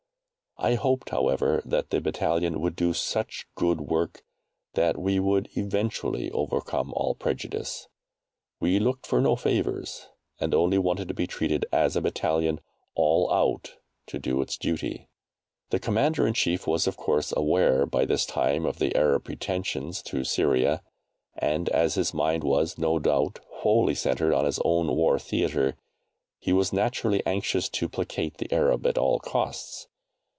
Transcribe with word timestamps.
I 0.57 0.75
hoped, 0.75 1.09
however, 1.09 1.63
that 1.65 1.89
the 1.89 1.99
battalion 1.99 2.61
would 2.61 2.75
do 2.75 2.93
such 2.93 3.47
good 3.55 3.81
work 3.81 4.23
that 4.75 4.95
we 4.95 5.19
would 5.19 5.49
eventually 5.57 6.29
overcome 6.29 6.93
all 6.93 7.15
prejudice. 7.15 7.87
We 8.59 8.77
looked 8.77 9.07
for 9.07 9.19
no 9.21 9.35
favours, 9.35 10.09
and 10.39 10.53
only 10.53 10.77
wanted 10.77 11.07
to 11.07 11.15
be 11.15 11.25
treated 11.25 11.65
as 11.71 11.95
a 11.95 12.01
battalion 12.01 12.59
"all 12.93 13.31
out" 13.33 13.77
to 14.07 14.19
do 14.19 14.39
its 14.41 14.55
duty. 14.55 15.07
The 15.71 15.79
Commander 15.79 16.27
in 16.27 16.35
Chief 16.35 16.67
was 16.67 16.85
of 16.85 16.95
course 16.95 17.33
aware 17.35 17.87
by 17.87 18.05
this 18.05 18.27
time 18.27 18.65
of 18.67 18.77
the 18.77 18.95
Arab 18.95 19.23
pretensions 19.23 20.03
to 20.03 20.23
Syria, 20.23 20.83
and 21.35 21.69
as 21.69 21.95
his 21.95 22.13
mind 22.13 22.43
was, 22.43 22.77
no 22.77 22.99
doubt, 22.99 23.39
wholly 23.61 23.95
centred 23.95 24.31
on 24.31 24.45
his 24.45 24.59
own 24.63 24.95
war 24.95 25.17
theatre, 25.17 25.75
he 26.37 26.53
was 26.53 26.71
naturally 26.71 27.25
anxious 27.25 27.67
to 27.69 27.89
placate 27.89 28.37
the 28.37 28.51
Arab 28.53 28.85
at 28.85 28.99
all 28.99 29.17
costs. 29.17 29.87